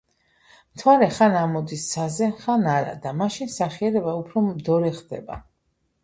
[0.75, 5.39] მთვარე ხან ამოდის ცაზე, ხან არა და მაშინ სახიერება უფრო მდორე ხდება